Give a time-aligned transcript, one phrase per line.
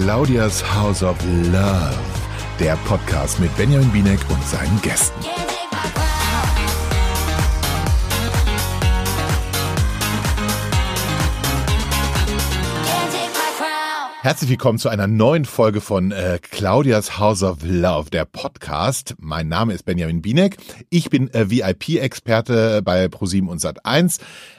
[0.00, 1.16] Claudias House of
[1.50, 1.98] Love,
[2.60, 5.47] der Podcast mit Benjamin Binek und seinen Gästen.
[14.20, 19.14] Herzlich willkommen zu einer neuen Folge von äh, Claudias House of Love, der Podcast.
[19.20, 20.56] Mein Name ist Benjamin Binek.
[20.90, 24.18] Ich bin äh, VIP-Experte bei Pro7 und Sat1,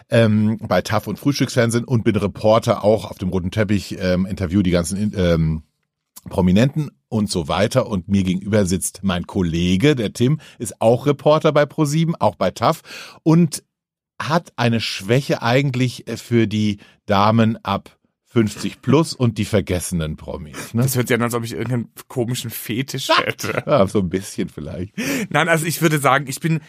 [0.09, 4.61] ähm, bei TAF und Frühstücksfernsehen und bin Reporter auch auf dem roten Teppich, ähm, interview
[4.61, 5.63] die ganzen ähm,
[6.29, 7.87] Prominenten und so weiter.
[7.87, 12.51] Und mir gegenüber sitzt mein Kollege, der Tim, ist auch Reporter bei Pro7, auch bei
[12.51, 12.81] TAF
[13.23, 13.61] und
[14.21, 17.98] hat eine Schwäche eigentlich äh, für die Damen ab
[18.31, 20.73] 50 plus und die vergessenen Promis.
[20.73, 20.83] Ne?
[20.83, 23.63] Das hört sich an, als ob ich irgendeinen komischen Fetisch hätte.
[23.65, 24.93] Ja, so ein bisschen vielleicht.
[25.29, 26.59] Nein, also ich würde sagen, ich bin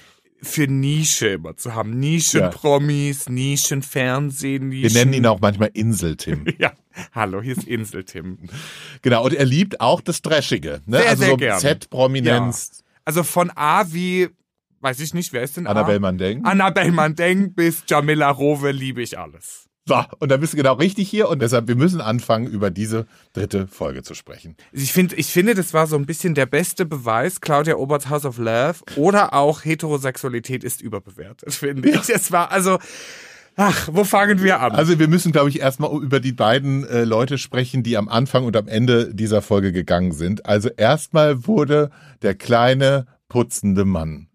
[0.43, 1.99] für Nische immer zu haben.
[1.99, 3.33] Nischenpromis, ja.
[3.33, 4.95] Nischenfernsehen, Nischen.
[4.95, 6.47] Wir nennen ihn auch manchmal Insel-Tim.
[6.59, 6.73] ja,
[7.13, 8.39] hallo, hier ist Insel-Tim.
[9.03, 10.81] Genau, und er liebt auch das Trashige.
[10.87, 10.99] Ne?
[10.99, 11.61] Sehr, also sehr so gern.
[11.61, 12.71] Z-Prominenz.
[12.73, 12.85] Ja.
[13.05, 14.29] Also von A wie,
[14.81, 16.01] weiß ich nicht, wer ist denn Annabelle A?
[16.01, 16.45] Mandeng.
[16.45, 19.70] Annabelle Mandeng bis Jamila Rowe liebe ich alles.
[19.91, 23.09] So, und da bist du genau richtig hier und deshalb, wir müssen anfangen, über diese
[23.33, 24.55] dritte Folge zu sprechen.
[24.71, 28.25] Ich finde, ich finde, das war so ein bisschen der beste Beweis, Claudia Oberts House
[28.25, 32.09] of Love oder auch Heterosexualität ist überbewertet, finde ich.
[32.09, 32.79] Es war also,
[33.57, 34.71] ach, wo fangen wir an?
[34.77, 38.45] Also wir müssen, glaube ich, erstmal über die beiden äh, Leute sprechen, die am Anfang
[38.45, 40.47] und am Ende dieser Folge gegangen sind.
[40.47, 41.91] Also erstmal wurde
[42.23, 44.29] der kleine putzende Mann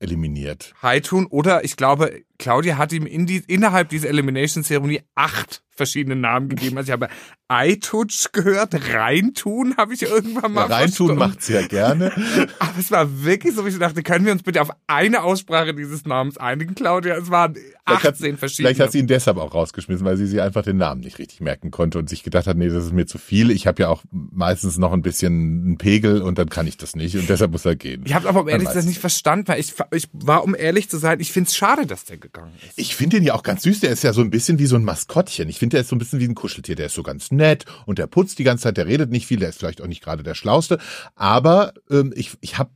[0.00, 0.74] eliminiert.
[0.82, 6.50] Haitun oder ich glaube, Claudia hat ihm in die, innerhalb dieser Elimination-Zeremonie acht verschiedene Namen
[6.50, 6.76] gegeben.
[6.76, 7.08] Also ich habe
[7.48, 12.12] Eitutsch gehört, Reintun habe ich irgendwann mal ja, Reintun macht sie ja gerne.
[12.58, 15.72] Aber es war wirklich so, wie ich dachte, können wir uns bitte auf eine Aussprache
[15.72, 17.16] dieses Namens einigen, Claudia?
[17.16, 18.68] Es waren 18 vielleicht verschiedene.
[18.68, 21.40] Vielleicht hat sie ihn deshalb auch rausgeschmissen, weil sie sich einfach den Namen nicht richtig
[21.40, 23.50] merken konnte und sich gedacht hat, nee, das ist mir zu viel.
[23.50, 26.96] Ich habe ja auch meistens noch ein bisschen einen Pegel und dann kann ich das
[26.96, 28.02] nicht und deshalb muss er gehen.
[28.04, 30.90] Ich habe aber um ehrlich zu sein nicht verstanden, weil ich, ich war, um ehrlich
[30.90, 32.78] zu sein, ich finde es schade, dass der gegangen ist.
[32.78, 33.80] Ich finde den ja auch ganz süß.
[33.80, 35.48] Der ist ja so ein bisschen wie so ein Maskottchen.
[35.48, 36.76] Ich finde, der ist so ein bisschen wie ein Kuscheltier.
[36.76, 38.76] Der ist so ganz nett und der putzt die ganze Zeit.
[38.76, 39.38] Der redet nicht viel.
[39.38, 40.78] Der ist vielleicht auch nicht gerade der Schlauste.
[41.14, 42.70] Aber ähm, ich, ich habe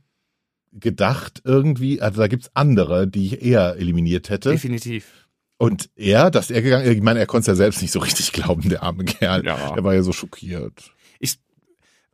[0.71, 4.51] gedacht irgendwie, also da gibt's andere, die ich eher eliminiert hätte.
[4.51, 5.27] Definitiv.
[5.57, 7.99] Und er, dass er gegangen ist, ich meine, er konnte es ja selbst nicht so
[7.99, 9.45] richtig glauben, der arme Kerl.
[9.45, 9.73] Ja.
[9.73, 10.91] Der war ja so schockiert.
[11.19, 11.37] Ich,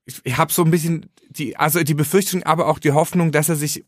[0.05, 3.49] ich, ich habe so ein bisschen die, also die Befürchtung, aber auch die Hoffnung, dass
[3.49, 3.85] er sich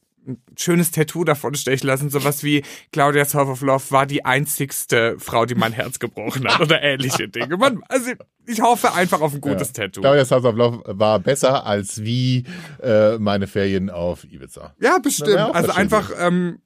[0.56, 5.46] schönes Tattoo davon stechen lassen, sowas wie Claudia's House of Love war die einzigste Frau,
[5.46, 7.58] die mein Herz gebrochen hat oder ähnliche Dinge.
[7.58, 8.12] Man, also
[8.46, 9.84] ich hoffe einfach auf ein gutes ja.
[9.86, 10.02] Tattoo.
[10.02, 12.46] Claudia's House of Love war besser als wie
[12.82, 14.76] äh, meine Ferien auf Ibiza.
[14.80, 15.38] Ja, bestimmt.
[15.38, 16.60] Also einfach ähm,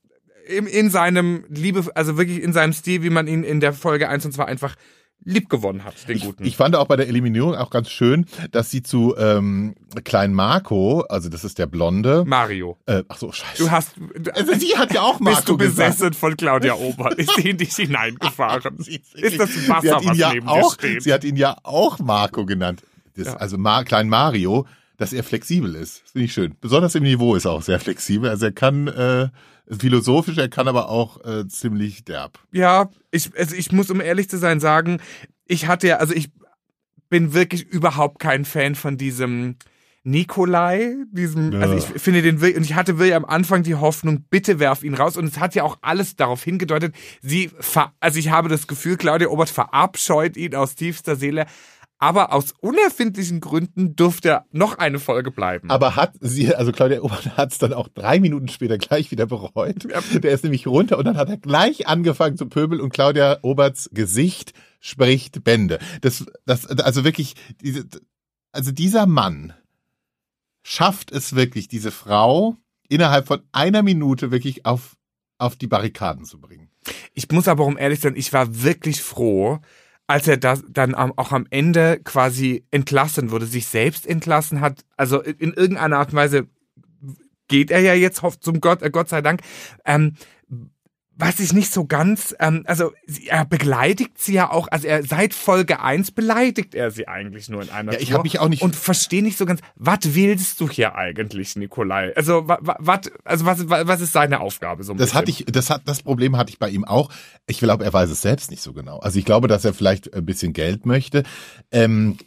[0.47, 4.09] in, in seinem Liebe, also wirklich in seinem Stil, wie man ihn in der Folge
[4.09, 4.75] 1 und 2 einfach
[5.23, 6.45] lieb gewonnen hat, den ich, guten.
[6.45, 11.01] Ich fand auch bei der Eliminierung auch ganz schön, dass sie zu ähm, Klein Marco,
[11.01, 12.23] also das ist der Blonde.
[12.25, 12.77] Mario.
[12.85, 13.63] Äh, ach so, scheiße.
[13.63, 13.93] Du hast.
[14.33, 16.15] Also sie hat ja auch Marco Bist du besessen gesagt.
[16.15, 17.17] von Claudia Ober?
[17.17, 18.77] Ist sie in dich hineingefahren?
[18.79, 21.03] Ist das Wasser, hat ihn was ja neben auch, dir steht?
[21.03, 22.83] Sie hat ihn ja auch Marco genannt.
[23.15, 23.35] Das, Ja.
[23.37, 26.03] Also Mar Klein Mario, dass er flexibel ist.
[26.03, 26.55] Das finde ich schön.
[26.61, 28.29] Besonders im Niveau ist er auch sehr flexibel.
[28.29, 29.29] Also er kann äh,
[29.69, 32.39] philosophisch, er kann aber auch äh, ziemlich derb.
[32.51, 34.99] Ja, ich, also ich muss, um ehrlich zu sein, sagen,
[35.45, 36.29] ich hatte ja, also ich
[37.09, 39.57] bin wirklich überhaupt kein Fan von diesem
[40.07, 41.59] Nikolai, diesem, Ja.
[41.61, 44.83] also ich finde den wirklich, und ich hatte wirklich am Anfang die Hoffnung, bitte werf
[44.83, 45.17] ihn raus.
[45.17, 48.97] Und es hat ja auch alles darauf hingedeutet, sie, ver, also ich habe das Gefühl,
[48.97, 51.47] Claudia Obert verabscheut ihn aus tiefster Seele.
[52.05, 55.71] Aber aus unerfindlichen Gründen durfte er noch eine Folge bleiben.
[55.71, 59.25] Aber hat sie, also Claudia Obert hat es dann auch drei Minuten später gleich wieder
[59.25, 59.87] bereut.
[60.13, 63.89] Der ist nämlich runter und dann hat er gleich angefangen zu pöbeln und Claudia Oberts
[63.91, 65.79] Gesicht spricht Bände.
[66.01, 67.33] Das, das, also wirklich,
[67.63, 67.85] diese,
[68.51, 69.53] also dieser Mann
[70.61, 72.55] schafft es wirklich, diese Frau
[72.87, 74.95] innerhalb von einer Minute wirklich auf,
[75.39, 76.69] auf die Barrikaden zu bringen.
[77.15, 79.59] Ich muss aber um ehrlich sein, ich war wirklich froh,
[80.07, 84.85] als er das dann auch am Ende quasi entlassen wurde, sich selbst entlassen hat.
[84.97, 86.47] Also in irgendeiner Art und Weise
[87.47, 89.41] geht er ja jetzt hofft zum Gott, äh, Gott sei Dank.
[89.85, 90.15] Ähm,
[91.17, 92.91] was ich nicht so ganz, ähm, also
[93.27, 97.61] er beleidigt sie ja auch, also er seit Folge 1 beleidigt er sie eigentlich nur
[97.61, 99.99] in einer Ja, ich Tour hab mich auch nicht- und verstehe nicht so ganz, was
[100.03, 102.13] willst du hier eigentlich, Nikolai?
[102.15, 105.17] Also wa- wa- wat, also was, wa- was ist seine Aufgabe so ein Das bisschen?
[105.19, 107.09] hatte ich, das hat, das Problem hatte ich bei ihm auch.
[107.47, 108.99] Ich glaube, er weiß es selbst nicht so genau.
[108.99, 111.23] Also ich glaube, dass er vielleicht ein bisschen Geld möchte.
[111.71, 112.17] Ähm,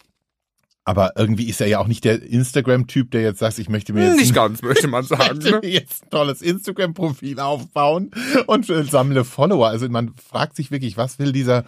[0.88, 4.06] aber irgendwie ist er ja auch nicht der Instagram-Typ, der jetzt sagt, ich möchte mir
[4.06, 5.37] jetzt Nicht ganz, möchte man sagen.
[5.37, 5.61] möchte Ne?
[5.62, 8.11] mir jetzt ein tolles Instagram-Profil aufbauen
[8.46, 9.69] und äh, sammle Follower.
[9.69, 11.64] Also man fragt sich wirklich, was will dieser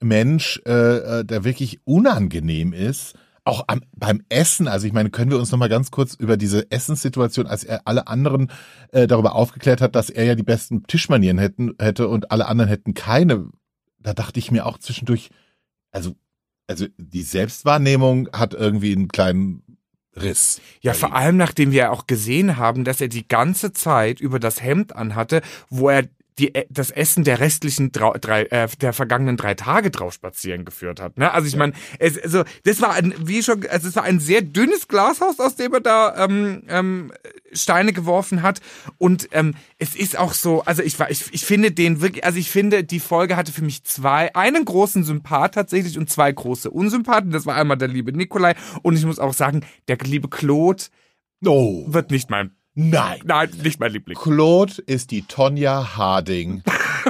[0.00, 3.12] Mensch, äh, äh, der wirklich unangenehm ist,
[3.44, 6.38] auch am, beim Essen, also ich meine, können wir uns noch mal ganz kurz über
[6.38, 8.50] diese Essenssituation, als er alle anderen
[8.90, 12.70] äh, darüber aufgeklärt hat, dass er ja die besten Tischmanieren hätten, hätte und alle anderen
[12.70, 13.50] hätten keine.
[13.98, 15.28] Da dachte ich mir auch zwischendurch,
[15.90, 16.16] also,
[16.66, 19.62] also die Selbstwahrnehmung hat irgendwie einen kleinen
[20.16, 20.60] Riss.
[20.80, 24.62] Ja, vor allem nachdem wir auch gesehen haben, dass er die ganze Zeit über das
[24.62, 29.54] Hemd anhatte, wo er die, äh, das Essen der restlichen drei, äh, der vergangenen drei
[29.54, 31.18] Tage drauf spazieren geführt hat.
[31.18, 31.32] Ne?
[31.32, 34.42] Also ich meine, es, also das war ein, wie schon, also es war ein sehr
[34.42, 37.12] dünnes Glashaus, aus dem er da ähm, ähm,
[37.52, 38.60] Steine geworfen hat.
[38.98, 42.38] Und ähm, es ist auch so, also ich war, ich, ich finde den wirklich, also
[42.38, 46.70] ich finde, die Folge hatte für mich zwei, einen großen Sympath tatsächlich und zwei große
[46.70, 47.30] Unsympathen.
[47.30, 50.84] Das war einmal der liebe Nikolai und ich muss auch sagen, der liebe Claude
[51.44, 51.84] oh.
[51.88, 53.20] wird nicht mein Nein.
[53.24, 54.18] Nein, nicht mein Liebling.
[54.18, 56.62] Claude ist die Tonja Harding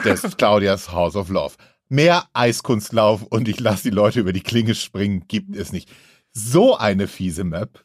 [0.05, 1.57] des Claudias House of Love.
[1.89, 5.91] Mehr Eiskunstlauf und ich lasse die Leute über die Klinge springen, gibt es nicht.
[6.33, 7.85] So eine fiese Map.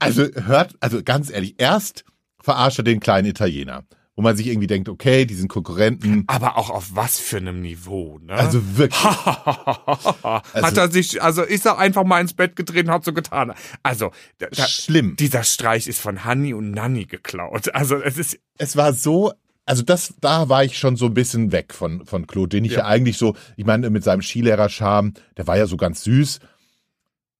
[0.00, 2.04] Also hört, also ganz ehrlich, erst
[2.40, 3.84] verarscht er den kleinen Italiener
[4.16, 6.24] wo man sich irgendwie denkt, okay, die sind Konkurrenten.
[6.28, 8.34] Aber auch auf was für einem Niveau, ne?
[8.34, 9.04] Also wirklich.
[9.04, 13.12] also, hat er sich, also ist er einfach mal ins Bett gedreht und hat so
[13.12, 13.54] getan.
[13.82, 15.16] Also, da, schlimm.
[15.16, 17.74] Dieser Streich ist von Hanni und Nanni geklaut.
[17.74, 18.38] Also, es ist.
[18.56, 19.32] Es war so,
[19.66, 22.72] also das, da war ich schon so ein bisschen weg von, von Claude, den ich
[22.72, 26.38] ja, ja eigentlich so, ich meine, mit seinem Skilehrer-Charme, der war ja so ganz süß.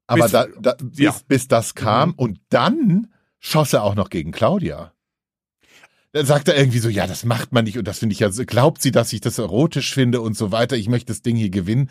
[0.06, 1.14] Aber bis, da, da, bis, ja.
[1.28, 2.14] bis das kam mhm.
[2.16, 4.94] und dann schoss er auch noch gegen Claudia.
[6.14, 8.28] Dann sagt er irgendwie so, ja, das macht man nicht und das finde ich ja,
[8.28, 11.50] glaubt sie, dass ich das erotisch finde und so weiter, ich möchte das Ding hier
[11.50, 11.90] gewinnen.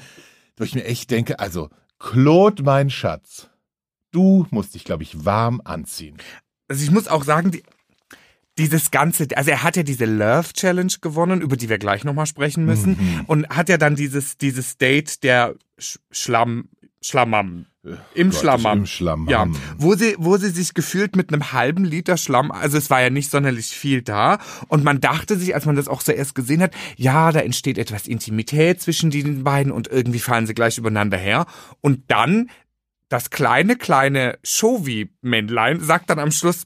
[0.55, 3.49] Wo ich mir echt denke, also, Claude, mein Schatz,
[4.11, 6.15] du musst dich, glaube ich, warm anziehen.
[6.69, 7.63] Also ich muss auch sagen, die,
[8.57, 12.25] dieses ganze, also er hat ja diese Love Challenge gewonnen, über die wir gleich nochmal
[12.25, 13.25] sprechen müssen, mhm.
[13.27, 16.69] und hat ja dann dieses, dieses Date der Sch Schlamm,
[17.01, 17.65] Schlammam
[18.13, 18.79] im Gott, Schlammam.
[18.79, 19.29] Im Schlammam.
[19.29, 19.47] Ja,
[19.77, 23.09] wo sie, wo sie sich gefühlt mit einem halben Liter Schlamm, also es war ja
[23.09, 24.39] nicht sonderlich viel da.
[24.67, 28.07] Und man dachte sich, als man das auch zuerst gesehen hat, ja, da entsteht etwas
[28.07, 31.45] Intimität zwischen den beiden und irgendwie fallen sie gleich übereinander her.
[31.81, 32.49] Und dann
[33.09, 36.63] das kleine, kleine Shovi-Männlein sagt dann am Schluss,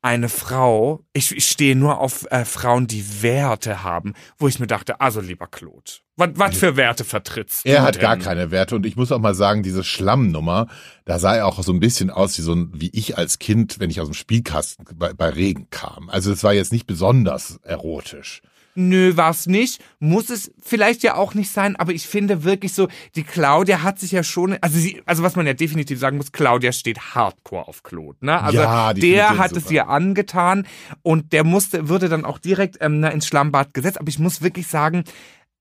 [0.00, 4.66] eine Frau, ich, ich stehe nur auf äh, Frauen, die Werte haben, wo ich mir
[4.66, 8.02] dachte, also lieber Claude, was für Werte vertrittst Er hat denn?
[8.02, 10.68] gar keine Werte und ich muss auch mal sagen, diese Schlammnummer,
[11.04, 13.80] da sah er auch so ein bisschen aus wie so ein, wie ich als Kind,
[13.80, 16.08] wenn ich aus dem Spielkasten bei, bei Regen kam.
[16.08, 18.42] Also es war jetzt nicht besonders erotisch
[18.74, 22.88] nö, war's nicht, muss es vielleicht ja auch nicht sein, aber ich finde wirklich so,
[23.16, 26.32] die Claudia hat sich ja schon, also sie, also was man ja definitiv sagen muss,
[26.32, 28.40] Claudia steht hardcore auf Claude, ne?
[28.40, 29.64] Also ja, der hat super.
[29.64, 30.66] es ihr angetan
[31.02, 34.66] und der musste, würde dann auch direkt ähm, ins Schlammbad gesetzt, aber ich muss wirklich
[34.66, 35.04] sagen,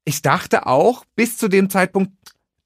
[0.05, 2.11] ich dachte auch bis zu dem Zeitpunkt,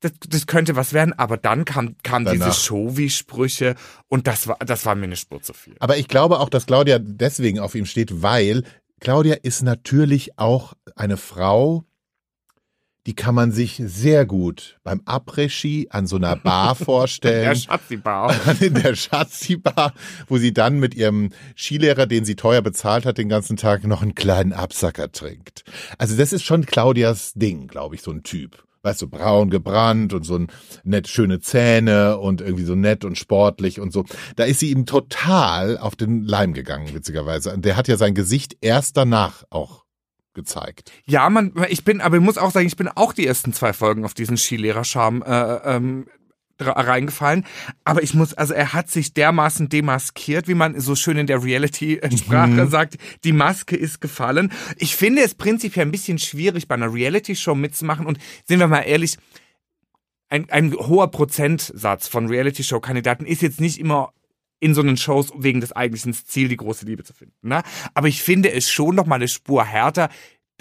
[0.02, 3.76] das, das könnte was werden, aber dann kam, kam diese Showy-Sprüche
[4.10, 5.76] und das war, das war mir eine Spur zu viel.
[5.80, 8.64] Aber ich glaube auch, dass Claudia deswegen auf ihm steht, weil
[9.02, 11.84] Claudia ist natürlich auch eine Frau,
[13.08, 17.46] die kann man sich sehr gut beim Après-Ski an so einer Bar vorstellen.
[17.46, 18.36] der Schatzi-Bar.
[18.62, 19.96] In der Schatzi-Bar,
[20.28, 24.04] wo sie dann mit ihrem Skilehrer, den sie teuer bezahlt hat, den ganzen Tag noch
[24.04, 25.64] einen kleinen Absacker trinkt.
[25.98, 30.14] Also das ist schon Claudias Ding, glaube ich, so ein Typ weißt du, braun gebrannt
[30.14, 30.48] und so ein
[30.84, 34.06] nett schöne Zähne und irgendwie so nett und sportlich und so.
[34.36, 37.58] Da ist sie ihm total auf den Leim gegangen, witzigerweise.
[37.58, 39.86] Der hat ja sein Gesicht erst danach auch
[40.34, 40.92] gezeigt.
[41.06, 43.74] Ja, man, ich bin, aber ich muss auch sagen, ich bin auch die ersten zwei
[43.74, 46.08] Folgen auf diesen Skilehrer-Charme äh, ähm,
[46.62, 47.46] reingefallen.
[47.84, 51.44] Aber ich muss, also er hat sich dermaßen demaskiert, wie man so schön in der
[51.44, 52.70] Reality-Sprache mhm.
[52.70, 52.98] sagt.
[53.24, 54.52] Die Maske ist gefallen.
[54.78, 58.06] Ich finde es prinzipiell ein bisschen schwierig, bei einer Reality-Show mitzumachen.
[58.06, 59.18] Und sind wir mal ehrlich,
[60.30, 64.14] ein, ein hoher Prozentsatz von Reality-Show-Kandidaten ist jetzt nicht immer
[64.62, 67.50] in so einen Shows wegen des eigentlichen Ziels die große Liebe zu finden.
[67.50, 67.64] Ne?
[67.94, 70.10] Aber ich finde es schon noch mal eine Spur härter,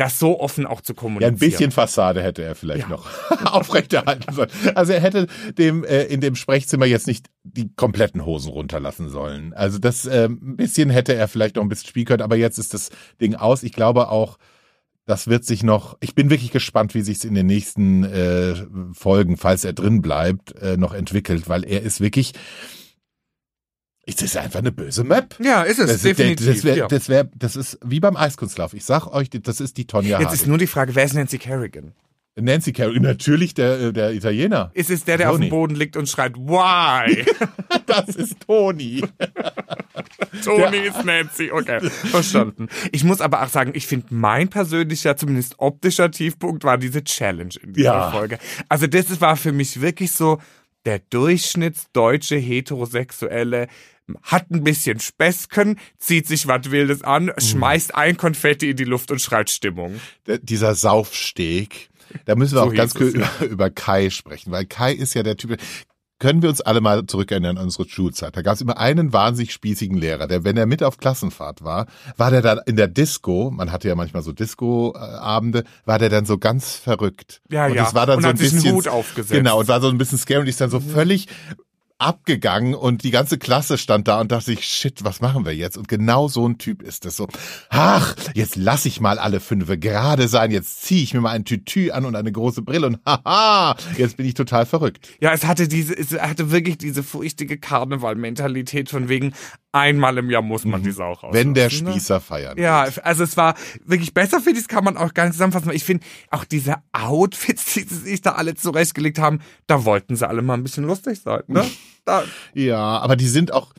[0.00, 1.37] das so offen auch zu kommunizieren.
[1.37, 2.88] Ja, ein bisschen Fassade hätte er vielleicht ja.
[2.88, 3.07] noch
[3.45, 4.49] aufrechterhalten sollen.
[4.75, 5.26] Also er hätte
[5.59, 9.52] dem äh, in dem Sprechzimmer jetzt nicht die kompletten Hosen runterlassen sollen.
[9.52, 12.59] Also das äh, ein bisschen hätte er vielleicht noch ein bisschen spielen können, aber jetzt
[12.59, 12.88] ist das
[13.21, 13.62] Ding aus.
[13.62, 14.38] Ich glaube auch,
[15.04, 15.99] das wird sich noch.
[16.00, 18.54] Ich bin wirklich gespannt, wie sich es in den nächsten äh,
[18.95, 22.33] Folgen, falls er drin bleibt, äh, noch entwickelt, weil er ist wirklich
[24.14, 25.37] es ist einfach eine böse Map.
[25.40, 26.47] Ja, ist es, das definitiv.
[26.47, 28.75] das, wär, das, wär, das ist wie beim Eiskunstlauf.
[28.75, 30.40] Ich sag euch, das ist die Tonja Jetzt Harding.
[30.40, 31.93] ist nur die Frage, wer ist Nancy Kerrigan?
[32.37, 34.71] Nancy Kerrigan, natürlich der, äh, der Italiener.
[34.75, 35.37] Ist es der, der Tony.
[35.37, 37.25] auf dem Boden liegt und schreit, why?
[37.87, 39.02] das ist Toni.
[40.45, 42.69] Toni ist Nancy, okay, verstanden.
[42.93, 47.55] Ich muss aber auch sagen, ich finde, mein persönlicher, zumindest optischer Tiefpunkt war diese Challenge
[47.62, 48.11] in dieser ja.
[48.11, 48.38] Folge.
[48.69, 50.38] Also das war für mich wirklich so,
[50.87, 53.69] der durchschnittsdeutsche Heterosexuelle
[54.23, 57.33] hat ein bisschen Späßchen, zieht sich was Wildes an, Mhm.
[57.40, 60.00] schmeißt ein Konfetti in die Luft und schreit Stimmung.
[60.26, 61.88] Der- dieser Saufsteg.
[62.25, 65.23] Da müssen wir So auch ganz kurz über, über Kai sprechen, weil Kai ist ja
[65.23, 65.57] der Typ.
[66.19, 68.37] Können wir uns alle mal zurückerinnern an unsere Schulzeit?
[68.37, 71.87] Da gab es immer einen wahnsinnig spießigen Lehrer, der, wenn er mit auf Klassenfahrt war,
[72.19, 76.26] war der dann in der Disco, man hatte ja manchmal so Disco-Abende, war der dann
[76.26, 77.40] so ganz verrückt.
[77.50, 77.85] Ja, und ja.
[77.85, 79.33] Das war dann Und so hat ein sich einen bisschen, Hut aufgesetzt.
[79.33, 81.26] Genau, und war so ein bisschen scary und ist dann so völlig
[82.00, 85.76] abgegangen und die ganze Klasse stand da und dachte sich, shit, was machen wir jetzt?
[85.76, 87.28] Und genau so ein Typ ist es so.
[87.69, 91.45] Ach, jetzt lass ich mal alle Fünfe gerade sein, jetzt ziehe ich mir mal ein
[91.45, 95.09] Tütü an und eine große Brille und haha, jetzt bin ich total verrückt.
[95.21, 99.35] Ja, es hatte diese, es hatte wirklich diese furchtige Karneval-Mentalität von wegen,
[99.73, 101.33] einmal im Jahr muss man die Sau raus.
[101.33, 101.35] Mhm.
[101.35, 101.71] Wenn der ne?
[101.71, 102.59] Spießer feiern.
[102.59, 105.71] Ja, also es war wirklich besser, ich, das kann man auch gar nicht zusammenfassen.
[105.73, 110.27] Ich finde, auch diese Outfits, die sie sich da alle zurechtgelegt haben, da wollten sie
[110.27, 111.65] alle mal ein bisschen lustig sein, ne?
[112.55, 113.73] Ja, aber die sind auch,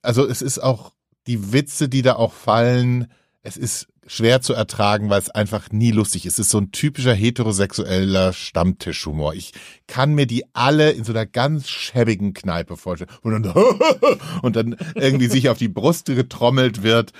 [0.00, 0.94] also es ist auch
[1.26, 5.90] die Witze, die da auch fallen, es ist schwer zu ertragen, weil es einfach nie
[5.90, 6.34] lustig ist.
[6.34, 9.32] Es ist so ein typischer heterosexueller Stammtischhumor.
[9.32, 9.52] Ich
[9.86, 13.10] kann mir die alle in so einer ganz schäbigen Kneipe vorstellen.
[13.22, 13.54] Und dann,
[14.42, 17.12] und dann irgendwie sich auf die Brust getrommelt wird.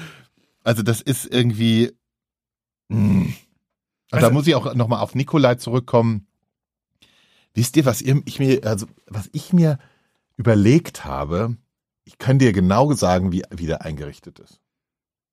[0.64, 1.92] Also das ist irgendwie.
[2.90, 3.34] Und
[4.10, 6.26] da Also- muss ich auch nochmal auf Nikolai zurückkommen.
[7.54, 9.78] Wisst ihr, was ich mir, also was ich mir
[10.36, 11.56] überlegt habe,
[12.04, 14.60] ich kann dir genau sagen, wie, wie der eingerichtet ist.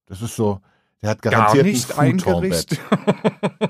[0.05, 0.61] Das ist so,
[1.01, 2.79] der hat gar garantiert nicht ein Futonbett.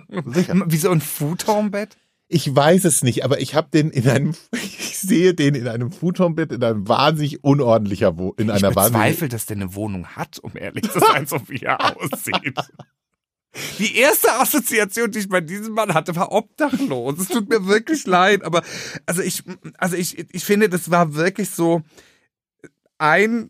[0.10, 1.98] Wie so ein Futonbett?
[2.32, 5.92] Ich weiß es nicht, aber ich habe den in einem, ich sehe den in einem
[5.92, 10.38] Futonbett in einem wahnsinnig unordentlicher, Wo in Ich einer bezweifle, dass der eine Wohnung hat,
[10.40, 12.54] um ehrlich zu sein, so wie er aussieht.
[13.80, 17.18] Die erste Assoziation, die ich bei diesem Mann hatte, war obdachlos.
[17.18, 18.62] Es tut mir wirklich leid, aber
[19.08, 19.44] also ich,
[19.80, 21.82] also ich, ich finde, das war wirklich so
[23.00, 23.50] ein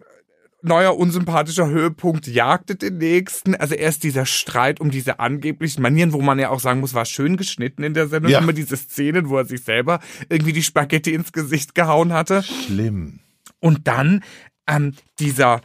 [0.61, 3.55] neuer unsympathischer Höhepunkt jagte den nächsten.
[3.55, 7.05] Also erst dieser Streit um diese angeblichen Manieren, wo man ja auch sagen muss, war
[7.05, 8.31] schön geschnitten in der Sendung.
[8.31, 8.39] Ja.
[8.39, 9.99] Immer diese Szenen, wo er sich selber
[10.29, 12.43] irgendwie die Spaghetti ins Gesicht gehauen hatte.
[12.43, 13.19] schlimm.
[13.59, 14.23] Und dann
[14.67, 15.61] ähm, dieser,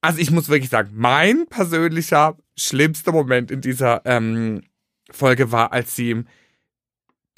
[0.00, 4.62] also ich muss wirklich sagen, mein persönlicher schlimmster Moment in dieser ähm,
[5.10, 6.26] Folge war, als sie ihm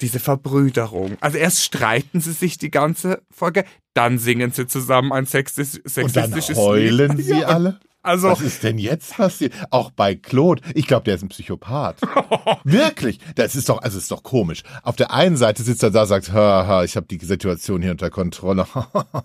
[0.01, 1.17] diese Verbrüderung.
[1.21, 5.95] Also erst streiten sie sich die ganze Folge, dann singen sie zusammen ein sexis Und
[5.95, 7.25] dann sexistisches heulen Lied.
[7.25, 7.79] sie Ja, alle.
[8.03, 9.53] Also Was ist denn jetzt passiert?
[9.69, 10.61] Auch bei Claude.
[10.75, 11.97] Ich glaube, der ist ein Psychopath.
[12.63, 13.19] Wirklich.
[13.35, 14.63] Das ist doch, also ist doch komisch.
[14.83, 17.91] Auf der einen Seite sitzt er da, sagt, ha, ha, ich habe die Situation hier
[17.91, 18.65] unter Kontrolle.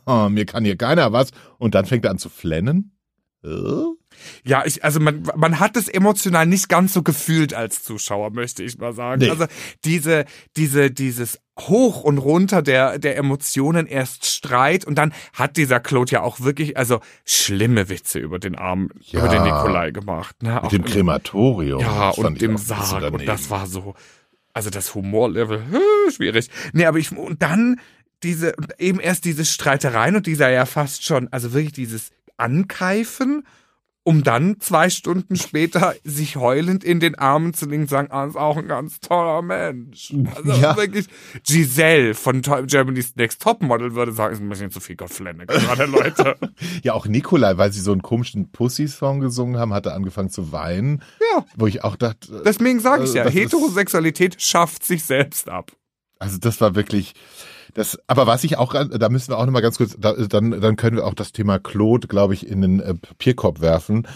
[0.30, 1.30] Mir kann hier keiner was.
[1.58, 2.96] Und dann fängt er an zu flennen.
[4.44, 8.62] Ja, ich, also man, man hat es emotional nicht ganz so gefühlt als Zuschauer, möchte
[8.62, 9.20] ich mal sagen.
[9.22, 9.30] Nee.
[9.30, 9.46] Also
[9.84, 10.24] diese,
[10.56, 16.12] diese, dieses Hoch und runter der, der Emotionen, erst Streit und dann hat dieser Claude
[16.12, 19.20] ja auch wirklich, also schlimme Witze über den Arm, Ja.
[19.20, 20.42] über den Nikolai gemacht.
[20.42, 20.58] Ne?
[20.62, 21.80] Auch Mit dem Krematorium.
[21.80, 23.12] Ja, und dem Sarg.
[23.12, 23.94] Und das war so,
[24.54, 25.62] also das Humorlevel,
[26.14, 26.48] schwierig.
[26.72, 27.78] Nee, aber ich, und dann
[28.22, 33.44] diese, eben erst diese Streitereien und dieser ja fast schon, also wirklich dieses Ankeifen,
[34.04, 38.24] um dann zwei Stunden später sich heulend in den Armen zu legen und sagen, ah,
[38.24, 40.12] ist auch ein ganz toller Mensch.
[40.34, 40.76] Also Ja.
[40.76, 41.06] wirklich,
[41.44, 46.36] Giselle von Germany's Next Topmodel würde sagen, ist ein bisschen zu viel Gottflenne gerade, Leute.
[46.82, 50.52] Ja, auch Nikolai, weil sie so einen komischen Pussy-Song gesungen haben, hat er angefangen zu
[50.52, 51.02] weinen.
[51.34, 51.44] Ja.
[51.56, 55.72] Wo ich auch dachte, Deswegen sage ich Also ja, Heterosexualität schafft sich selbst ab.
[56.22, 57.14] Also das war wirklich
[57.74, 57.98] das.
[58.06, 60.76] Aber was ich auch, da müssen wir auch noch mal ganz kurz, da, dann dann
[60.76, 64.06] können wir auch das Thema Claude, glaube ich, in den äh, Papierkorb werfen.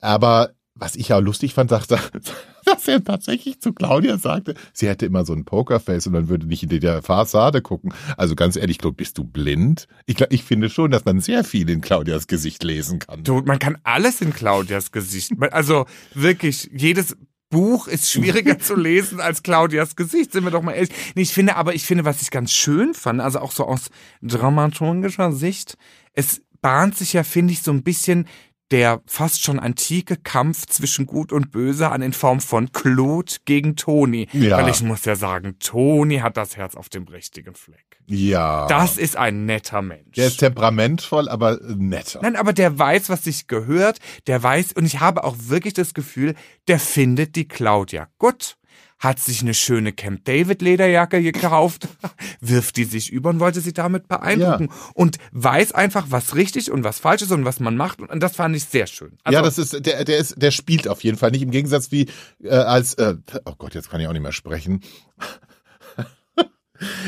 [0.00, 1.98] Aber was ich ja lustig fand, sagte,
[2.64, 6.46] dass er tatsächlich zu Claudia sagte, sie hätte immer so ein Pokerface und dann würde
[6.46, 7.92] nicht in die Fassade gucken.
[8.16, 9.88] Also ganz ehrlich, Claude, bist du blind?
[10.06, 13.24] Ich, ich finde schon, dass man sehr viel in Claudias Gesicht lesen kann.
[13.24, 15.32] Du, man kann alles in Claudias Gesicht.
[15.50, 17.16] Also wirklich, jedes
[17.50, 20.90] Buch ist schwieriger zu lesen als Claudias Gesicht, sind wir doch mal ehrlich.
[21.14, 23.90] Nee, ich finde, aber ich finde, was ich ganz schön fand, also auch so aus
[24.22, 25.76] dramaturgischer Sicht,
[26.12, 28.26] es bahnt sich ja, finde ich, so ein bisschen
[28.70, 33.76] der fast schon antike Kampf zwischen Gut und Böse an in Form von Claude gegen
[33.76, 34.28] Toni.
[34.32, 34.58] Ja.
[34.58, 37.87] Weil ich muss ja sagen, Toni hat das Herz auf dem richtigen Fleck.
[38.08, 38.66] Ja.
[38.68, 40.16] Das ist ein netter Mensch.
[40.16, 42.20] der ist temperamentvoll, aber netter.
[42.22, 45.92] Nein, aber der weiß, was sich gehört, der weiß, und ich habe auch wirklich das
[45.92, 46.34] Gefühl,
[46.68, 48.56] der findet die Claudia gut.
[48.98, 51.86] Hat sich eine schöne Camp David Lederjacke gekauft,
[52.40, 54.70] wirft die sich über und wollte sie damit beeindrucken.
[54.94, 58.00] Und weiß einfach, was richtig und was falsch ist und was man macht.
[58.00, 59.16] Und das fand ich sehr schön.
[59.22, 61.92] Also, ja, das ist der, der ist, der spielt auf jeden Fall nicht im Gegensatz
[61.92, 62.08] wie
[62.42, 64.80] äh, als, äh, oh Gott, jetzt kann ich auch nicht mehr sprechen.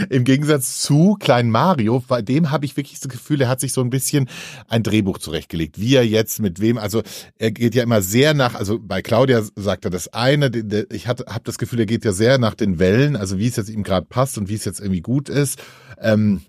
[0.09, 3.73] Im Gegensatz zu Klein Mario, bei dem habe ich wirklich das Gefühl, er hat sich
[3.73, 4.29] so ein bisschen
[4.69, 5.81] ein Drehbuch zurechtgelegt.
[5.81, 7.03] Wie er jetzt mit wem, also
[7.39, 10.51] er geht ja immer sehr nach, also bei Claudia sagt er das eine,
[10.93, 13.71] ich habe das Gefühl, er geht ja sehr nach den Wellen, also wie es jetzt
[13.71, 15.59] ihm gerade passt und wie es jetzt irgendwie gut ist.
[16.01, 16.43] Ähm,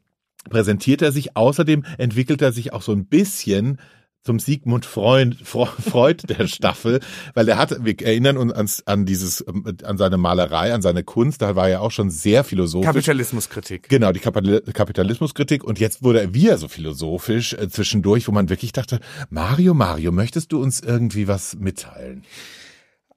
[0.49, 1.35] präsentiert er sich.
[1.35, 3.77] Außerdem entwickelt er sich auch so ein bisschen
[4.23, 6.99] zum Sigmund Freud, Freud der Staffel,
[7.33, 11.41] weil er hat, wir erinnern uns an, an dieses, an seine Malerei, an seine Kunst,
[11.41, 12.85] da war er auch schon sehr philosophisch.
[12.85, 13.89] Kapitalismuskritik.
[13.89, 18.73] Genau, die Kapitalismuskritik und jetzt wurde er wieder so philosophisch äh, zwischendurch, wo man wirklich
[18.73, 18.99] dachte,
[19.29, 22.23] Mario, Mario, möchtest du uns irgendwie was mitteilen?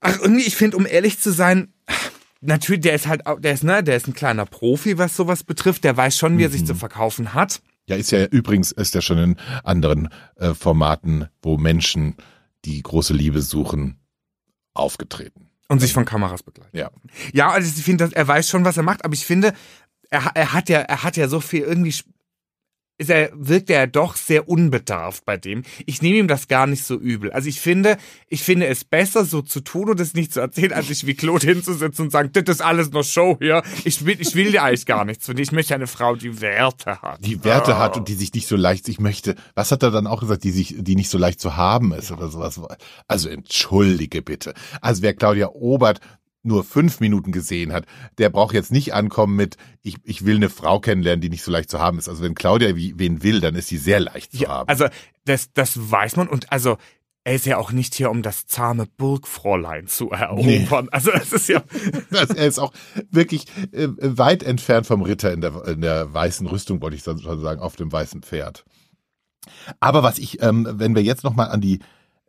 [0.00, 1.72] Ach, irgendwie, ich finde, um ehrlich zu sein,
[2.40, 5.84] natürlich, der ist halt, der ist, ne, der ist ein kleiner Profi, was sowas betrifft,
[5.84, 6.66] der weiß schon, wie er sich mhm.
[6.66, 7.60] zu verkaufen hat.
[7.86, 12.16] Ja, ist ja übrigens ist ja schon in anderen äh, Formaten, wo Menschen
[12.64, 13.98] die große Liebe suchen,
[14.72, 15.50] aufgetreten.
[15.68, 16.76] Und sich von Kameras begleiten.
[16.76, 16.90] Ja.
[17.32, 19.54] Ja, also ich finde, er weiß schon, was er macht, aber ich finde,
[20.10, 21.94] er, er hat ja, er hat ja so viel irgendwie
[22.96, 25.62] ist er, wirkt er doch sehr unbedarft bei dem.
[25.84, 27.32] Ich nehme ihm das gar nicht so übel.
[27.32, 27.96] Also ich finde,
[28.28, 31.14] ich finde es besser, so zu tun und es nicht zu erzählen, als sich wie
[31.14, 33.62] Claude hinzusetzen und sagen, das ist alles nur Show hier.
[33.84, 35.42] Ich will, ich will dir eigentlich gar nichts von dir.
[35.42, 37.24] Ich möchte eine Frau, die Werte hat.
[37.24, 37.78] Die Werte oh.
[37.78, 40.44] hat und die sich nicht so leicht, ich möchte, was hat er dann auch gesagt,
[40.44, 42.16] die sich, die nicht so leicht zu haben ist ja.
[42.16, 42.60] oder sowas.
[43.08, 44.54] Also entschuldige bitte.
[44.80, 46.00] Also wer Claudia Obert
[46.44, 47.86] nur fünf Minuten gesehen hat,
[48.18, 51.50] der braucht jetzt nicht ankommen mit, ich, ich will eine Frau kennenlernen, die nicht so
[51.50, 52.08] leicht zu haben ist.
[52.08, 54.68] Also wenn Claudia wie, wen will, dann ist sie sehr leicht zu ja, haben.
[54.68, 54.86] Also
[55.24, 56.76] das, das weiß man und also
[57.26, 60.84] er ist ja auch nicht hier, um das zahme Burgfräulein zu erobern.
[60.84, 60.90] Nee.
[60.90, 61.62] Also das ist ja.
[62.10, 62.72] das, er ist auch
[63.10, 67.18] wirklich äh, weit entfernt vom Ritter in der, in der weißen Rüstung, wollte ich schon
[67.40, 68.64] sagen, auf dem weißen Pferd.
[69.80, 71.80] Aber was ich, ähm, wenn wir jetzt nochmal an die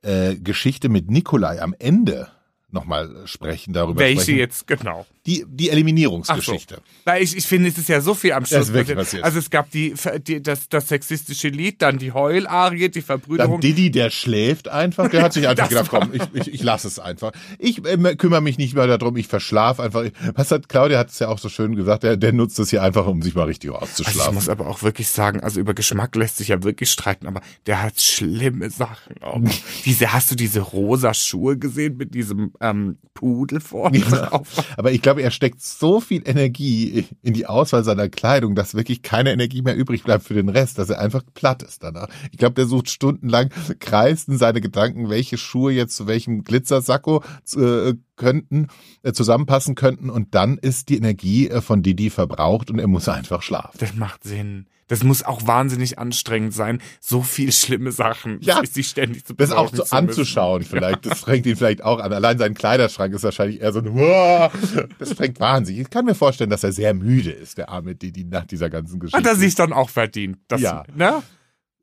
[0.01, 2.29] äh, Geschichte mit Nikolai am Ende
[2.69, 4.37] nochmal sprechen, darüber Welche sprechen.
[4.39, 5.05] jetzt, genau.
[5.25, 6.81] Die, die Eliminierungsgeschichte.
[7.05, 7.13] So.
[7.13, 8.71] Ich, ich finde, es ist ja so viel am Schluss.
[8.71, 9.23] passiert.
[9.23, 9.93] Also es gab die,
[10.27, 13.59] die, das, das sexistische Lied, dann die Heularie, die Verbrüderung.
[13.59, 16.87] Dann Didi, der schläft einfach, der hat sich einfach gedacht, komm, ich, ich, ich lasse
[16.87, 17.31] es einfach.
[17.57, 20.05] Ich äh, kümmere mich nicht mehr darum, ich verschlafe einfach.
[20.35, 22.83] Was hat, Claudia hat es ja auch so schön gesagt, der, der nutzt es hier
[22.83, 24.19] einfach, um sich mal richtig auszuschlafen.
[24.19, 27.27] Also ich muss aber auch wirklich sagen, also über Geschmack lässt sich ja wirklich streiten,
[27.27, 29.21] aber der hat schlimme Sachen.
[29.21, 29.41] Auch.
[29.85, 34.47] diese, hast du diese rosa Schuhe gesehen mit diesem ähm, Pudel vorne drauf?
[34.77, 38.75] Aber ich glaube, glaube, er steckt so viel Energie in die Auswahl seiner Kleidung, dass
[38.75, 42.09] wirklich keine Energie mehr übrig bleibt für den Rest, dass er einfach platt ist danach.
[42.31, 43.49] Ich glaube, der sucht stundenlang,
[43.79, 47.23] kreisten seine Gedanken, welche Schuhe jetzt zu welchem Glitzersacko
[47.55, 48.67] äh, könnten,
[49.03, 53.07] äh, zusammenpassen könnten und dann ist die Energie äh, von Didi verbraucht und er muss
[53.09, 53.77] einfach schlafen.
[53.79, 54.67] Das macht Sinn.
[54.87, 59.51] Das muss auch wahnsinnig anstrengend sein, so viel schlimme Sachen ja, sich ständig zu Das
[59.51, 60.69] auch so anzuschauen müssen.
[60.69, 61.05] vielleicht.
[61.07, 62.13] Das fängt ihn vielleicht auch an.
[62.13, 64.51] Allein sein Kleiderschrank ist wahrscheinlich eher so ein Huah!
[64.99, 65.81] Das fängt wahnsinnig.
[65.81, 68.99] Ich kann mir vorstellen, dass er sehr müde ist, der arme Didi, nach dieser ganzen
[68.99, 69.17] Geschichte.
[69.17, 70.37] Hat er sich dann auch verdient.
[70.47, 70.83] Das, ja.
[70.95, 71.23] Ne?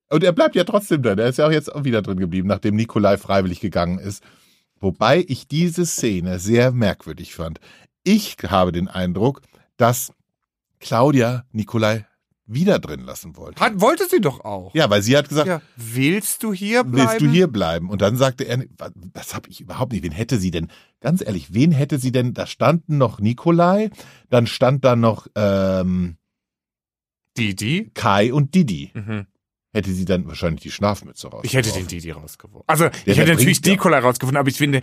[0.08, 1.18] Und er bleibt ja trotzdem drin.
[1.18, 4.22] Er ist ja auch jetzt auch wieder drin geblieben, nachdem Nikolai freiwillig gegangen ist.
[4.82, 7.60] Wobei ich diese Szene sehr merkwürdig fand.
[8.02, 9.40] Ich habe den Eindruck,
[9.76, 10.12] dass
[10.80, 12.04] Claudia Nikolai
[12.46, 13.62] wieder drin lassen wollte.
[13.62, 14.74] Hat, wollte sie doch auch.
[14.74, 17.08] Ja, weil sie hat gesagt, ja, willst du hier bleiben?
[17.10, 17.88] Willst du hier bleiben?
[17.88, 18.64] Und dann sagte er,
[19.12, 20.02] das habe ich überhaupt nicht.
[20.02, 20.68] Wen hätte sie denn?
[21.00, 22.34] Ganz ehrlich, wen hätte sie denn?
[22.34, 23.90] Da standen noch Nikolai,
[24.30, 26.16] dann stand da noch ähm,
[27.38, 28.90] Didi, Kai und Didi.
[28.94, 29.26] Mhm.
[29.72, 31.46] Hätte sie dann wahrscheinlich die Schlafmütze rausgeworfen.
[31.46, 32.64] Ich hätte den Didi rausgeworfen.
[32.66, 34.82] Also, Der ich hätte natürlich Nikolai rausgefunden, aber ich finde,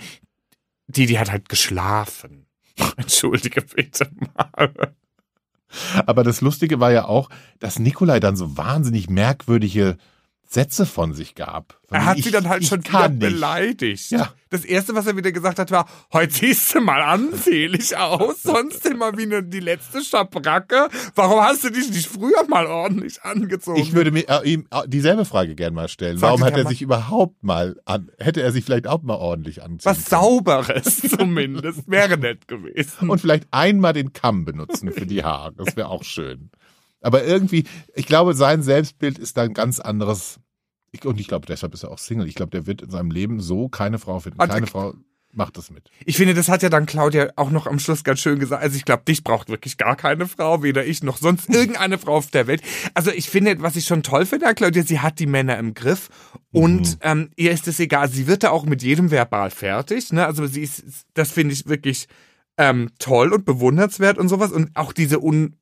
[0.88, 2.48] Didi hat halt geschlafen.
[2.98, 4.96] Entschuldige bitte mal.
[6.08, 9.98] Aber das Lustige war ja auch, dass Nikolai dann so wahnsinnig merkwürdige
[10.52, 11.80] Sätze von sich gab.
[11.92, 14.10] Er hat ich, sie dann halt schon wieder beleidigt.
[14.10, 14.34] Ja.
[14.50, 18.84] Das erste, was er wieder gesagt hat, war, heute siehst du mal ansehnlich aus, sonst
[18.88, 20.90] immer wie eine, die letzte Schabracke.
[21.14, 23.80] Warum hast du dich nicht früher mal ordentlich angezogen?
[23.80, 26.18] Ich würde mir äh, ihm äh, dieselbe Frage gern mal stellen.
[26.18, 29.62] Sag Warum hat er sich überhaupt mal an, hätte er sich vielleicht auch mal ordentlich
[29.62, 30.22] anziehen Was können?
[30.24, 33.08] Sauberes zumindest, wäre nett gewesen.
[33.08, 36.50] Und vielleicht einmal den Kamm benutzen für die Haare, das wäre auch schön.
[37.02, 40.40] Aber irgendwie, ich glaube, sein Selbstbild ist da ein ganz anderes.
[40.92, 42.28] Ich, und ich glaube, deshalb ist er auch Single.
[42.28, 44.40] Ich glaube, der wird in seinem Leben so keine Frau finden.
[44.40, 44.94] Keine Frau
[45.32, 45.90] macht das mit.
[46.06, 48.64] Ich finde, das hat ja dann Claudia auch noch am Schluss ganz schön gesagt.
[48.64, 52.16] Also ich glaube, dich braucht wirklich gar keine Frau, weder ich noch sonst irgendeine Frau
[52.16, 52.62] auf der Welt.
[52.94, 56.10] Also ich finde, was ich schon toll finde, Claudia, sie hat die Männer im Griff
[56.52, 56.98] und mhm.
[57.02, 58.10] ähm, ihr ist es egal.
[58.10, 60.12] Sie wird da auch mit jedem verbal fertig.
[60.12, 60.26] Ne?
[60.26, 60.84] Also sie ist,
[61.14, 62.08] das finde ich wirklich
[62.58, 65.56] ähm, toll und bewundernswert und sowas und auch diese un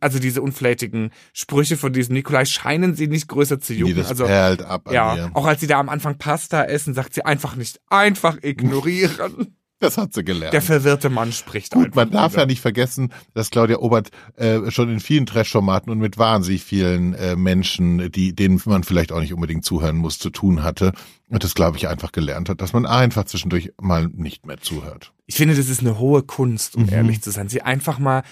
[0.00, 3.96] also diese unflätigen Sprüche von diesem Nikolai scheinen sie nicht größer zu jucken.
[3.96, 5.30] Nee, also ab ja, mir.
[5.34, 9.48] auch als sie da am Anfang Pasta essen, sagt sie einfach nicht einfach ignorieren.
[9.82, 10.52] Das hat sie gelernt.
[10.54, 12.42] Der verwirrte Mann spricht Gut, man darf wieder.
[12.42, 17.14] ja nicht vergessen, dass Claudia Obert äh, schon in vielen Trash-Formaten und mit wahnsinnig vielen
[17.14, 20.92] äh, Menschen, die denen man vielleicht auch nicht unbedingt zuhören muss, zu tun hatte.
[21.30, 25.12] Und das, glaube ich, einfach gelernt hat, dass man einfach zwischendurch mal nicht mehr zuhört.
[25.26, 26.88] Ich finde, das ist eine hohe Kunst, um Mhm.
[26.92, 27.48] ehrlich zu sein.
[27.48, 28.22] Sie einfach mal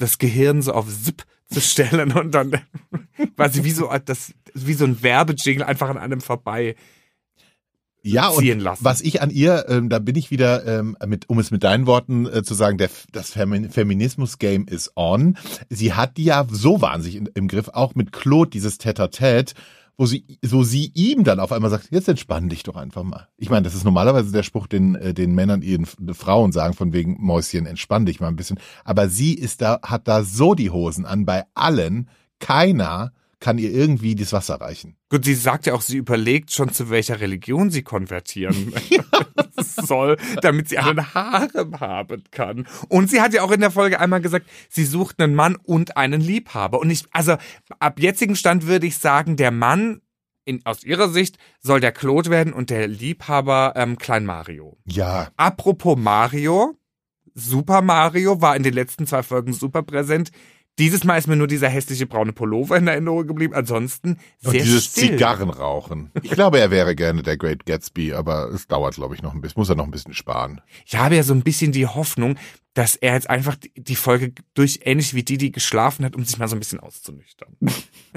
[0.00, 2.52] das Gehirn so auf Zip zu stellen und dann
[3.36, 6.76] quasi wie so das wie so ein Werbejingle einfach an einem vorbei.
[8.02, 8.82] Ja, und ziehen lassen.
[8.82, 11.86] was ich an ihr, ähm, da bin ich wieder, ähm, mit, um es mit deinen
[11.86, 15.36] Worten äh, zu sagen, der, das Femin Feminismus-Game is on.
[15.68, 19.52] Sie hat die ja so wahnsinnig in, im Griff, auch mit Claude, dieses Tête-à-Tête,
[20.00, 23.28] wo sie, so sie ihm dann auf einmal sagt, jetzt entspann dich doch einfach mal.
[23.36, 26.94] Ich meine, das ist normalerweise der Spruch, den, äh, den Männern ihren Frauen sagen, von
[26.94, 28.58] wegen, Mäuschen, entspann dich mal ein bisschen.
[28.82, 32.08] Aber sie ist da, hat da so die Hosen an, bei allen,
[32.38, 34.96] keiner kann ihr irgendwie das Wasser reichen.
[35.08, 38.72] Gut, sie sagt ja auch, sie überlegt schon, zu welcher Religion sie konvertieren
[39.56, 42.66] soll, damit sie einen Harem haben kann.
[42.88, 45.96] Und sie hat ja auch in der Folge einmal gesagt, sie sucht einen Mann und
[45.96, 46.80] einen Liebhaber.
[46.80, 47.36] Und ich, also
[47.78, 50.02] ab jetzigem Stand würde ich sagen, der Mann
[50.44, 54.78] in, aus ihrer Sicht soll der Claude werden und der Liebhaber ähm, Klein Mario.
[54.84, 56.76] Ja, Apropos Mario,
[57.34, 60.30] Super Mario war in den letzten zwei Folgen super präsent.
[60.78, 63.52] Dieses Mal ist mir nur dieser hässliche braune Pullover in Erinnerung geblieben.
[63.54, 65.10] Ansonsten Und sehr dieses still.
[65.10, 66.10] Zigarrenrauchen.
[66.22, 69.40] Ich glaube, er wäre gerne der Great Gatsby, aber es dauert, glaube ich, noch ein
[69.42, 69.60] bisschen.
[69.60, 70.60] Muss er noch ein bisschen sparen.
[70.86, 72.36] Ich habe ja so ein bisschen die Hoffnung,
[72.72, 76.38] dass er jetzt einfach die- Folge durch, ähnlich wie die, die geschlafen hat, um sich
[76.38, 77.56] mal so ein bisschen auszunüchtern.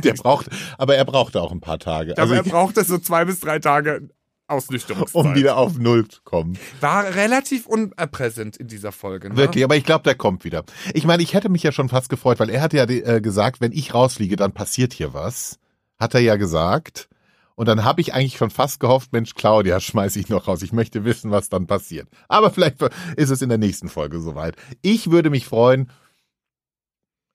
[0.04, 2.14] Der braucht, aber er brauchte auch ein paar Tage.
[2.14, 4.10] Aber Also er ich, braucht es so zwei bis drei Tage
[4.54, 5.26] Ausnüchterungszeit.
[5.26, 6.58] um wieder auf Null zu kommen.
[6.80, 9.30] War relativ unpräsent in dieser Folge.
[9.30, 9.38] Ne?
[9.38, 10.64] Wirklich, aber ich glaube, der kommt wieder.
[10.94, 13.62] Ich meine, ich hätte mich ja schon fast gefreut, weil er hatte ja äh, gesagt,
[13.62, 15.60] wenn ich rausfliege, dann passiert hier was.
[16.00, 17.10] Hat er ja gesagt.
[17.56, 20.62] Und dann habe ich eigentlich schon fast gehofft, Mensch, Claudia, schmeiß ich noch raus.
[20.62, 22.08] Ich möchte wissen, was dann passiert.
[22.28, 22.82] Aber vielleicht
[23.16, 24.56] ist es in der nächsten Folge soweit.
[24.82, 25.90] Ich würde mich freuen,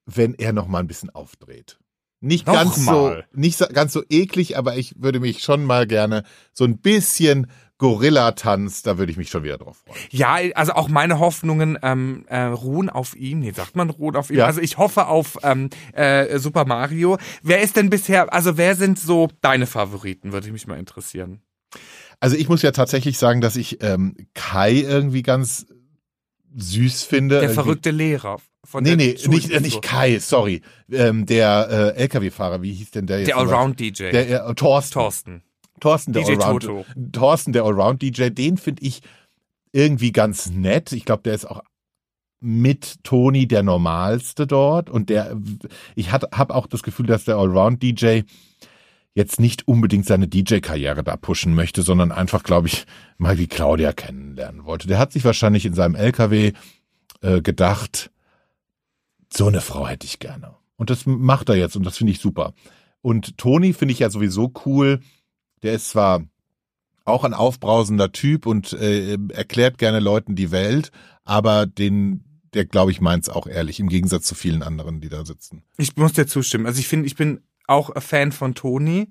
[0.06, 1.78] wenn er noch mal ein bisschen aufdreht.
[2.20, 3.26] Nicht Noch ganz mal.
[3.32, 6.78] so, nicht so, ganz so eklig, aber ich würde mich schon mal gerne so ein
[6.78, 7.46] bisschen
[7.78, 10.00] Gorilla-Tanz, da würde ich mich schon wieder drauf freuen.
[10.10, 13.38] Ja, also auch meine Hoffnungen ähm, äh, ruhen auf ihm.
[13.38, 14.38] Nee, sagt man ruhen auf ihm.
[14.38, 14.46] Ja.
[14.46, 17.18] Also ich hoffe auf ähm, äh, Super Mario.
[17.42, 21.40] Wer ist denn bisher, also wer sind so deine Favoriten, würde mich mal interessieren.
[22.18, 25.66] Also ich muss ja tatsächlich sagen, dass ich ähm, Kai irgendwie ganz
[26.56, 27.40] süß finde.
[27.40, 30.62] Der verrückte Lehrer von Nee, nee, Schule- nicht, äh, nicht Kai, sorry.
[30.90, 33.28] Ähm, der äh, LKW-Fahrer, wie hieß denn der jetzt?
[33.28, 33.36] Der?
[33.38, 34.10] Allround-DJ.
[34.10, 34.92] Der äh, Thorsten.
[34.94, 35.42] Thorsten.
[35.80, 36.62] Thorsten, der DJ Allround.
[36.64, 36.84] Toto.
[37.12, 39.00] Thorsten, der Allround-DJ, den finde ich
[39.72, 40.92] irgendwie ganz nett.
[40.92, 41.62] Ich glaube, der ist auch
[42.40, 45.36] mit Toni der normalste dort und der
[45.96, 48.20] ich habe auch das Gefühl, dass der Allround DJ
[49.14, 53.92] jetzt nicht unbedingt seine DJ-Karriere da pushen möchte, sondern einfach, glaube ich, mal die Claudia
[53.92, 54.86] kennenlernen wollte.
[54.86, 56.52] Der hat sich wahrscheinlich in seinem LKW
[57.22, 58.12] äh, gedacht,
[59.32, 60.54] so eine Frau hätte ich gerne.
[60.76, 62.54] Und das macht er jetzt und das finde ich super.
[63.02, 65.00] Und Toni finde ich ja sowieso cool.
[65.62, 66.22] Der ist zwar
[67.04, 70.90] auch ein aufbrausender Typ und äh, erklärt gerne Leuten die Welt,
[71.24, 75.24] aber den, der glaube ich meint's auch ehrlich, im Gegensatz zu vielen anderen, die da
[75.24, 75.62] sitzen.
[75.78, 76.66] Ich muss dir zustimmen.
[76.66, 79.10] Also ich finde, ich bin auch ein Fan von Toni.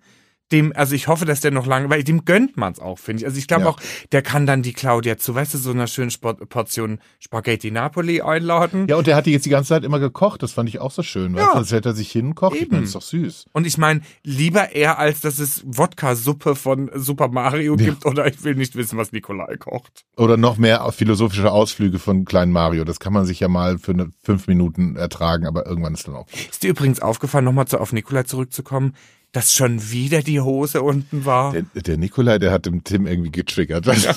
[0.52, 3.26] Dem, also ich hoffe, dass der noch lange, weil dem gönnt man's auch, finde ich.
[3.26, 3.70] Also ich glaube Ja.
[3.70, 3.80] auch,
[4.14, 8.22] der kann dann die Claudia zu, weißt du, so einer schönen Sport Portion Spaghetti Napoli
[8.22, 8.88] einladen.
[8.88, 10.42] Ja, und der hat die jetzt die ganze Zeit immer gekocht.
[10.44, 11.36] Das fand ich auch so schön.
[11.36, 11.48] Ja.
[11.52, 12.56] Du, als hätte er sich hinkocht.
[12.56, 12.72] Ich Eben.
[12.76, 13.48] meine, ist doch süß.
[13.52, 17.86] Und ich meine, lieber er, als dass es Wodka-Suppe von Super Mario Ja.
[17.88, 20.06] gibt oder ich will nicht wissen, was Nikolai kocht.
[20.16, 22.86] Oder noch mehr philosophische Ausflüge von kleinen Mario.
[22.86, 26.16] Das kann man sich ja mal für eine, fünf Minuten ertragen, aber irgendwann ist dann
[26.16, 26.28] auch.
[26.50, 28.94] Ist dir übrigens aufgefallen, nochmal zu, auf Nikolai zurückzukommen,
[29.38, 31.54] dass schon wieder die Hose unten war?
[31.54, 33.86] Der, der Nikolai, der hat dem Tim irgendwie getriggert.
[33.86, 34.16] Nikolai,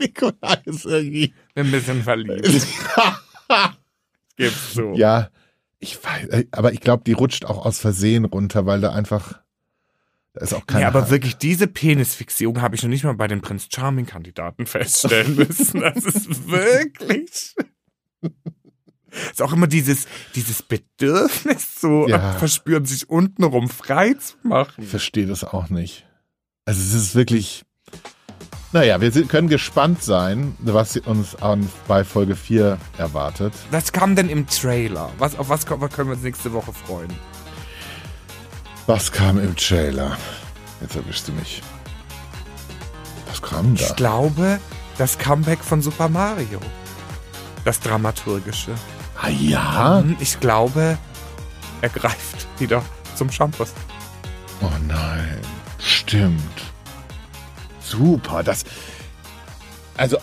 [0.00, 1.32] Nikolai ist irgendwie.
[1.54, 2.50] Ein bisschen verliebt.
[4.36, 4.94] Gib's so.
[4.94, 5.30] Ja,
[5.78, 9.40] ich weiß, äh, aber ich glaube, die rutscht auch aus Versehen runter, weil da einfach,
[10.32, 11.10] da ist auch kein Ja, aber Haar.
[11.10, 15.80] wirklich, diese Penisfixierung habe ich noch nicht mal bei den Prinz Charming-Kandidaten feststellen müssen.
[15.80, 17.54] Das ist wirklich.
[19.32, 22.32] Ist auch immer dieses, dieses Bedürfnis zu Ja.
[22.34, 24.82] verspüren, sich untenrum frei zu machen.
[24.84, 26.04] Ich verstehe das auch nicht.
[26.64, 27.64] Also es ist wirklich,
[28.72, 33.52] naja, wir können gespannt sein, was uns an, bei Folge 4 erwartet.
[33.70, 35.10] Was kam denn im Trailer?
[35.18, 37.12] Was, auf was können wir uns nächste Woche freuen?
[38.86, 40.16] Was kam im Trailer?
[40.80, 41.62] Jetzt erwischst du mich.
[43.28, 43.82] Was kam da?
[43.82, 44.58] Ich glaube,
[44.98, 46.60] das Comeback von Super Mario.
[47.64, 48.72] Das Dramaturgische.
[49.22, 49.98] Ah ja?
[50.00, 50.98] Hm, Ich glaube,
[51.80, 52.82] er greift wieder
[53.14, 53.64] zum Shampoo.
[54.60, 55.38] Oh nein,
[55.78, 56.40] stimmt.
[57.80, 58.64] Super, das.
[59.96, 60.16] Also,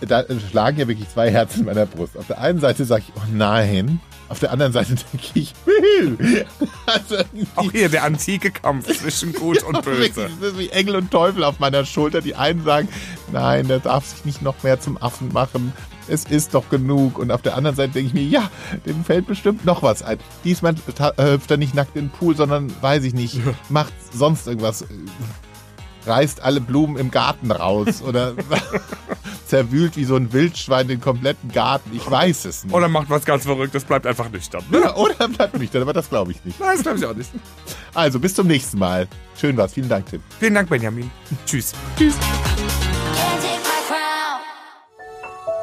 [0.00, 2.16] da schlagen ja wirklich zwei Herzen in meiner Brust.
[2.16, 4.00] Auf der einen Seite sage ich, oh nein.
[4.28, 5.54] Auf der anderen Seite denke ich,
[6.86, 7.16] also,
[7.56, 10.28] auch hier der antike Kampf zwischen Gut und Böse.
[10.40, 12.20] Das ist wie Engel und Teufel auf meiner Schulter.
[12.20, 12.88] Die einen sagen,
[13.32, 15.72] nein, der darf sich nicht noch mehr zum Affen machen.
[16.08, 17.18] Es ist doch genug.
[17.18, 18.50] Und auf der anderen Seite denke ich mir, ja,
[18.86, 20.18] dem fällt bestimmt noch was ein.
[20.44, 24.84] Diesmal hüpft er nicht nackt in den Pool, sondern, weiß ich nicht, macht sonst irgendwas
[26.08, 28.34] reißt alle Blumen im Garten raus oder
[29.46, 31.90] zerwühlt wie so ein Wildschwein den kompletten Garten.
[31.94, 32.74] Ich weiß es nicht.
[32.74, 34.64] Oder macht was ganz Verrücktes, bleibt einfach nüchtern.
[34.70, 34.78] Ne?
[34.88, 36.60] Ja, oder bleibt nüchtern, aber das glaube ich nicht.
[36.60, 37.30] Nein, das glaube ich auch nicht.
[37.94, 39.08] Also, bis zum nächsten Mal.
[39.38, 39.74] Schön war's.
[39.74, 40.22] Vielen Dank, Tim.
[40.38, 41.10] Vielen Dank, Benjamin.
[41.44, 41.72] Tschüss.
[41.96, 42.14] Tschüss.